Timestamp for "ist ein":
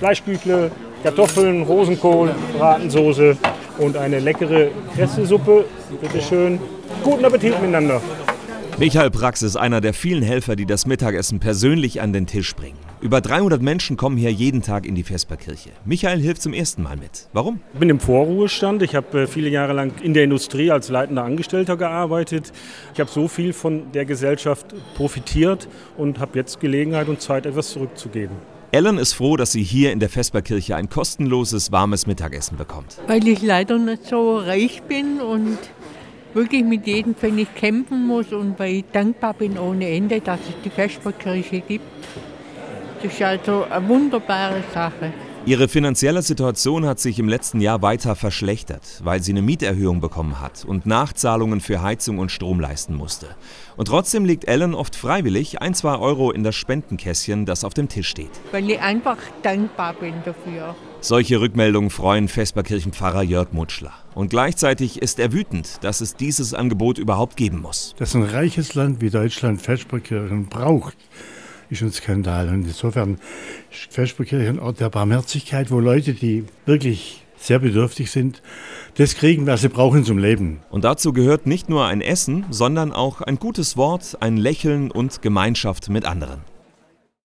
71.70-71.92